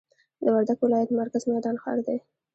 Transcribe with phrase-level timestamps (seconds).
[0.43, 2.17] د وردګ ولایت مرکز میدان ښار دی